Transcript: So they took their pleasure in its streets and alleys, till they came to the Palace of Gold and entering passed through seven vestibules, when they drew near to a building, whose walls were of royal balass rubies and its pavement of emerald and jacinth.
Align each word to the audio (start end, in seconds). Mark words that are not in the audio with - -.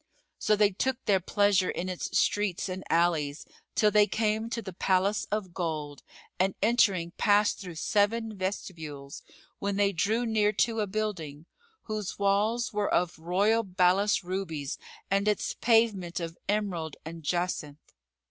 So 0.39 0.55
they 0.55 0.71
took 0.71 0.97
their 1.05 1.19
pleasure 1.19 1.69
in 1.69 1.87
its 1.87 2.17
streets 2.17 2.67
and 2.67 2.83
alleys, 2.89 3.45
till 3.75 3.91
they 3.91 4.07
came 4.07 4.49
to 4.49 4.59
the 4.59 4.73
Palace 4.73 5.25
of 5.31 5.53
Gold 5.53 6.01
and 6.39 6.55
entering 6.59 7.11
passed 7.19 7.59
through 7.59 7.75
seven 7.75 8.35
vestibules, 8.35 9.21
when 9.59 9.75
they 9.75 9.91
drew 9.91 10.25
near 10.25 10.53
to 10.53 10.79
a 10.79 10.87
building, 10.87 11.45
whose 11.83 12.17
walls 12.17 12.73
were 12.73 12.91
of 12.91 13.19
royal 13.19 13.63
balass 13.63 14.23
rubies 14.23 14.79
and 15.11 15.27
its 15.27 15.53
pavement 15.53 16.19
of 16.19 16.35
emerald 16.49 16.95
and 17.05 17.21
jacinth. 17.21 17.93